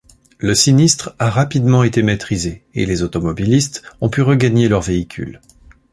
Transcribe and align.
Le 0.39 0.55
sinistre 0.55 1.15
a 1.19 1.29
rapidement 1.29 1.83
été 1.83 2.01
maîtrisé 2.01 2.63
et 2.73 2.87
les 2.87 3.03
automobilistes 3.03 3.83
ont 4.01 4.09
pu 4.09 4.23
regagner 4.23 4.67
leurs 4.67 4.81
véhicules. 4.81 5.39